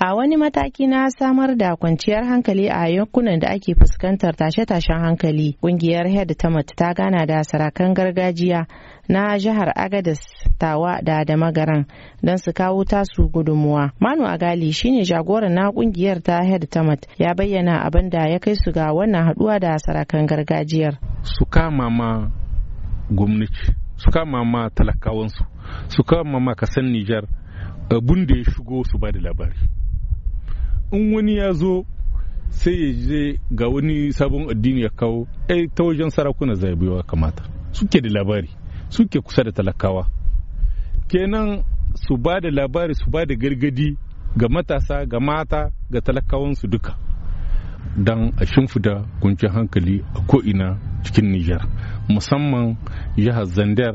A 0.00 0.14
wani 0.14 0.36
mataki 0.36 0.86
na 0.86 1.10
samar 1.10 1.56
da 1.56 1.76
kwanciyar 1.76 2.24
hankali 2.24 2.68
a 2.70 2.86
yankunan 2.88 3.40
da 3.40 3.48
ake 3.50 3.74
fuskantar 3.74 4.34
tashe-tashen 4.36 4.98
hankali, 5.00 5.56
ƙungiyar 5.62 6.06
Head 6.06 6.36
Tamat 6.38 6.66
ta 6.76 6.94
gana 6.94 7.26
da 7.26 7.42
sarakan 7.44 7.94
gargajiya 7.94 8.66
na 9.08 9.38
jihar 9.38 9.72
Agadez, 9.74 10.20
Tawa 10.58 11.00
da 11.02 11.24
Damagaran 11.24 11.86
don 12.22 12.36
su 12.38 12.52
kawo 12.52 12.84
tasu 12.84 13.28
gudunmuwa. 13.28 13.90
Manu 14.00 14.22
Agali 14.26 14.72
shine 14.72 15.02
jagoran 15.02 15.52
na 15.54 15.72
ƙungiyar 15.72 16.22
ta 16.22 16.44
Head 16.44 16.70
Tamat 16.70 17.06
ya 17.18 17.34
bayyana 17.34 17.82
abin 17.84 18.08
da 18.10 18.28
ya 18.30 18.38
kai 18.38 18.54
su 18.54 18.70
ga 18.72 18.92
wannan 18.94 19.26
haɗuwa 19.26 19.58
da 19.60 19.78
sarakan 19.82 20.26
gargajiyar. 20.28 20.94
Su 21.22 21.44
kama 21.44 21.90
ma 21.90 22.30
gwamnati, 23.10 23.74
su 23.96 24.10
kama 24.12 24.44
ma 24.44 24.68
talakawansu, 24.70 25.42
su 25.88 26.04
kama 26.04 26.38
ma 26.40 26.54
kasan 26.54 26.86
Nijar 26.92 27.26
abun 27.90 28.26
da 28.26 28.36
ya 28.38 28.44
shigo 28.44 28.84
su 28.84 28.96
ba 28.98 29.10
da 29.10 29.18
labari. 29.20 29.58
In 30.92 31.14
wani 31.14 31.36
ya 31.36 31.52
zo 31.52 31.84
sai 32.50 32.74
ya 32.82 32.92
je 32.92 33.40
ga 33.50 33.68
wani 33.68 34.12
sabon 34.12 34.50
addini 34.50 34.80
ya 34.82 34.88
kawo 34.90 35.26
ai 35.48 35.68
ta 35.68 35.84
wajen 35.84 36.10
sarakuna 36.10 36.54
zabewa 36.54 37.02
kamata. 37.02 37.42
Suke 37.72 38.00
da 38.00 38.08
labari 38.10 38.50
suke 38.88 39.20
kusa 39.20 39.44
da 39.44 39.52
talakawa. 39.52 40.06
Kenan 41.08 41.64
su 41.94 42.16
ba 42.16 42.40
da 42.40 42.50
labari 42.50 42.94
su 42.94 43.10
ba 43.10 43.24
da 43.26 43.34
gargaɗi 43.34 43.96
ga 44.36 44.46
matasa 44.48 45.06
ga 45.06 45.18
mata 45.20 45.70
ga 45.90 46.00
talakawansu 46.00 46.66
duka 46.68 46.92
don 47.96 48.32
a 48.40 48.44
shimfida 48.46 49.04
kuncin 49.20 49.50
hankali 49.50 50.04
a 50.14 50.20
ko'ina 50.30 50.68
cikin 51.02 51.26
nijar 51.32 51.62
musamman 52.08 52.76
jihar 53.16 53.44
zandar 53.46 53.94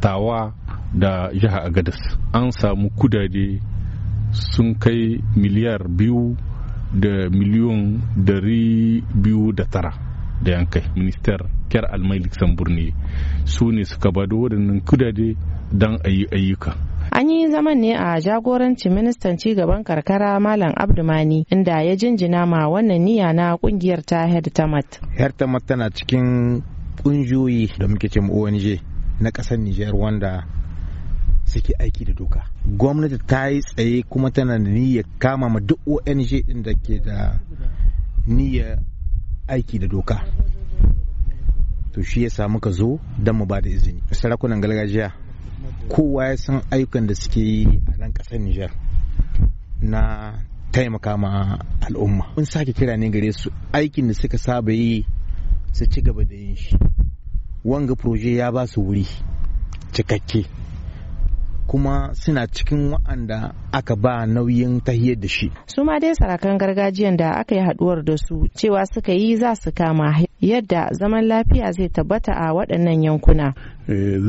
tawa 0.00 0.52
da 0.94 1.30
jihar 1.32 1.62
agadas 1.66 1.98
an 2.32 2.50
samu 2.50 2.90
kudade 2.90 3.60
sun 4.32 4.74
kai 4.78 5.20
miliyar 5.36 5.88
biyu 5.88 6.36
da 6.92 7.28
miliyon 7.30 8.00
dari 8.16 9.02
biyu 9.14 9.52
da 9.52 9.64
tara 9.64 9.92
da 10.44 10.50
yankai 10.52 10.82
minister 10.96 11.40
kyar 11.68 11.84
almai 11.92 12.18
luxembourg 12.18 12.70
ne. 12.72 12.92
Su 13.44 13.70
ne 13.72 13.84
suka 13.84 14.10
ba 14.10 14.26
da 14.26 14.36
waɗannan 14.36 14.80
kudade 14.84 15.36
don 15.72 15.98
a 16.04 16.08
yi 16.08 16.26
ayyuka. 16.32 16.72
An 17.10 17.28
yi 17.30 17.50
zaman 17.50 17.78
ne 17.80 17.94
a 17.96 18.20
jagorancin 18.20 18.92
ministan 18.94 19.36
cigaban 19.38 19.84
karkara 19.84 20.40
Malam 20.40 20.72
Abdumani 20.76 21.44
inda 21.50 21.82
ya 21.82 21.96
jinjina 21.96 22.46
ma 22.46 22.68
wannan 22.68 23.00
niyya 23.04 23.32
na 23.32 23.56
ƙungiyar 23.56 24.02
ta 24.04 24.26
Hertamat. 24.26 25.00
Hertamat 25.18 25.66
tana 25.66 25.90
cikin 25.90 26.62
kungiyoyi 27.02 27.70
da 27.78 27.86
muke 27.88 28.08
ce 28.08 28.20
ONG 28.20 28.80
na 29.20 29.30
ƙasar 29.30 29.58
Nijar 29.58 29.94
wanda 29.94 30.44
suke 31.48 31.72
aiki 31.78 32.04
da 32.04 32.12
doka. 32.12 32.44
Gwamnati 32.66 33.18
ta 33.26 33.48
yi 33.48 33.60
tsaye 33.62 34.02
kuma 34.02 34.30
tana 34.30 34.58
da 34.58 34.70
niyyar 34.70 35.04
kama 35.18 35.48
ma 35.48 35.60
duk 35.60 35.80
ong 35.86 36.00
din 36.46 36.62
da 36.62 36.72
ke 36.74 37.00
da 37.00 37.40
niyyar 38.26 38.78
aiki 39.48 39.78
da 39.78 39.86
doka. 39.86 40.16
To 41.92 42.02
shi 42.02 42.22
ya 42.22 42.48
muka 42.48 42.70
zo 42.70 43.00
don 43.18 43.36
mu 43.36 43.46
ba 43.46 43.60
da 43.60 43.68
izini. 43.70 44.02
Sarakunan 44.12 44.60
gargajiya 44.60 45.12
kowa 45.88 46.28
ya 46.28 46.36
san 46.36 46.62
ayyukan 46.70 47.06
da 47.06 47.14
suke 47.14 47.40
yi 47.40 47.80
a 47.92 47.96
nan 47.98 48.12
ƙasar 48.12 48.38
nijar 48.38 48.70
na 49.80 50.34
taimaka 50.72 51.16
ma 51.16 51.58
al'umma. 51.80 52.32
Mun 52.36 52.44
sake 52.44 52.72
kira 52.72 52.96
ne 52.96 53.10
gare 53.10 53.32
su 53.32 53.50
aikin 53.72 54.08
da 54.08 54.14
suka 54.14 54.38
saba 54.38 54.72
yi 54.72 55.06
su 55.72 55.86
ci 55.86 56.02
gaba 56.02 56.24
da 56.24 56.34
yin 56.34 56.56
shi. 56.56 56.76
Wanga 57.64 57.94
proje 57.96 58.34
ya 58.36 58.52
ba 58.52 58.66
su 58.66 58.80
wuri 58.82 59.06
cikakke. 59.92 60.44
Kuma 61.68 62.14
suna 62.14 62.46
cikin 62.46 62.90
wa'anda 62.92 63.52
aka 63.72 63.94
ba 63.96 64.26
nauyin 64.26 64.80
tahiyar 64.80 65.20
da 65.20 65.28
shi. 65.28 65.52
Su 65.66 65.84
ma 65.84 65.98
dai 66.00 66.14
sarakan 66.16 66.58
gargajiyan 66.58 67.16
da 67.16 67.30
aka 67.40 67.54
yi 67.54 67.60
haduwar 67.60 68.02
da 68.04 68.16
su 68.16 68.48
cewa 68.56 68.86
suka 68.86 69.12
yi 69.12 69.36
za 69.36 69.54
su 69.54 69.70
kama 69.72 70.24
yadda 70.40 70.88
zaman 70.98 71.24
lafiya 71.28 71.72
zai 71.72 71.88
tabbata 71.88 72.32
a 72.32 72.52
waɗannan 72.56 73.02
yankuna. 73.04 73.54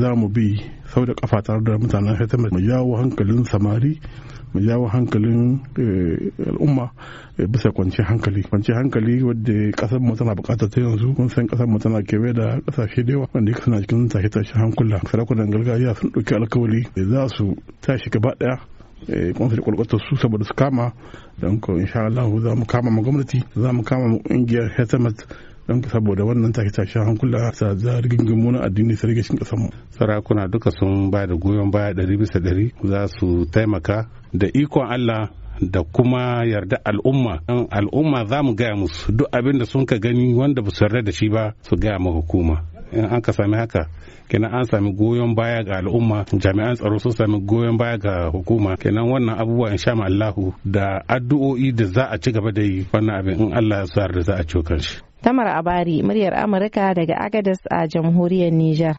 Za 0.00 0.14
mu 0.14 0.28
bi 0.28 0.60
sau 0.92 1.04
da 1.06 1.14
kafa 1.14 1.42
tare 1.42 1.60
da 1.62 1.78
mutanen 1.78 2.16
Hetama 2.18 2.48
mu 2.50 2.60
jawo 2.60 2.96
hankalin 2.98 3.44
samari 3.44 4.00
mu 4.54 4.60
jawo 4.60 4.86
hankalin 4.88 5.60
al'umma 6.46 6.90
bisa 7.48 7.70
kwanciyar 7.70 8.08
hankali. 8.08 8.42
Kwanciyar 8.42 8.78
hankali 8.82 9.22
wadda 9.22 9.70
ƙasar 9.72 10.00
mu 10.00 10.16
tana 10.16 10.34
buƙatar 10.34 10.68
ta 10.70 10.80
yanzu. 10.80 11.14
Kun 11.14 11.28
san 11.28 11.46
ƙasar 11.46 11.66
mu 11.68 11.78
tana 11.78 12.02
kewaye 12.02 12.32
da 12.34 12.60
ƙasashe 12.60 13.04
da 13.06 13.12
yawa 13.12 13.28
wanda 13.32 13.52
suna 13.62 13.80
cikin 13.80 14.08
tashe 14.08 14.28
tashe 14.28 14.52
hankula. 14.54 15.00
Sarakunan 15.06 15.50
gargajiya 15.50 15.94
sun 15.94 16.10
ɗauki 16.10 16.34
alkawari 16.34 16.86
za 16.96 17.28
su 17.28 17.54
tashi 17.80 18.10
gaba 18.10 18.34
ɗaya 18.34 19.34
kuma 19.34 19.50
su 19.54 19.62
kwalkwata 19.62 19.98
su 19.98 20.16
saboda 20.16 20.44
su 20.44 20.54
kama. 20.54 20.92
Don 21.38 21.60
ko 21.60 21.74
insha 21.78 22.00
Allah 22.06 22.26
za 22.42 22.54
mu 22.56 22.64
kama 22.66 22.90
ma 22.90 23.02
gwamnati 23.02 23.42
za 23.56 23.72
mu 23.72 23.82
kama 23.84 24.18
ƙungiyar 24.18 24.74
Hetamat 24.76 25.24
don 25.70 25.82
saboda 25.82 26.24
wannan 26.24 26.52
take 26.52 26.70
tashen 26.70 27.04
hankula 27.06 27.52
sa 27.54 27.74
za 27.76 28.00
rigingimu 28.00 28.58
addini 28.62 28.96
su 28.96 29.06
rage 29.06 29.22
cikin 29.22 29.38
mu. 29.58 29.68
sarakuna 29.90 30.48
duka 30.48 30.70
sun 30.70 31.10
ba 31.10 31.26
da 31.26 31.34
goyon 31.36 31.70
baya 31.70 31.92
ɗari 31.94 32.16
bisa 32.18 32.38
ɗari. 32.40 32.72
Za 32.84 33.06
su 33.06 33.46
taimaka 33.52 34.08
da 34.34 34.46
ikon 34.52 34.86
Allah 34.90 35.30
da 35.60 35.82
kuma 35.84 36.42
yarda 36.44 36.76
al'umma. 36.84 37.38
Al'umma 37.70 38.24
za 38.26 38.42
mu 38.42 38.54
gaya 38.54 38.74
musu 38.76 39.12
duk 39.12 39.28
abin 39.32 39.58
da 39.58 39.64
sun 39.64 39.86
ka 39.86 39.96
gani 39.98 40.34
wanda 40.34 40.60
ba 40.62 40.70
su 40.70 40.82
yarda 40.84 41.02
da 41.02 41.12
shi 41.12 41.28
ba 41.28 41.54
su 41.62 41.76
gaya 41.76 41.98
ma 41.98 42.10
hukuma. 42.10 42.56
In 42.92 43.04
an 43.04 43.20
ka 43.22 43.32
sami 43.32 43.56
haka 43.56 43.86
kenan 44.28 44.52
an 44.54 44.64
sami 44.64 44.92
goyon 44.92 45.34
baya 45.34 45.64
ga 45.64 45.78
al'umma 45.82 46.24
jami'an 46.42 46.74
tsaro 46.76 46.98
sun 46.98 47.12
sami 47.12 47.40
goyon 47.40 47.76
baya 47.76 47.98
ga 47.98 48.14
hukuma 48.34 48.76
kenan 48.76 49.06
wannan 49.10 49.38
abubuwa 49.38 49.70
in 49.70 49.78
sha 49.78 49.92
Allahu 49.92 50.54
da 50.64 51.02
addu'o'i 51.08 51.72
da 51.72 51.84
za 51.84 52.04
a 52.10 52.18
ci 52.18 52.32
gaba 52.32 52.50
da 52.52 52.62
yi 52.62 52.86
wannan 52.92 53.16
abin 53.18 53.40
in 53.40 53.52
Allah 53.52 53.78
ya 53.82 53.86
sa 53.86 54.08
da 54.08 54.20
za 54.20 54.34
a 54.38 54.44
ciwo 54.44 54.62
kanshi 54.62 55.00
Tamar 55.20 55.48
Abari, 55.52 56.00
muryar 56.02 56.32
Amurka 56.32 56.94
daga 56.96 57.12
Agadez 57.20 57.60
a 57.70 57.84
jamhuriyar 57.86 58.52
Nijar. 58.52 58.88